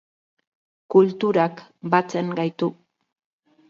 [0.95, 1.63] Kulturak
[1.97, 2.75] batzen gaitu.